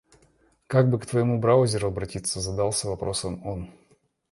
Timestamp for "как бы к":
0.65-1.05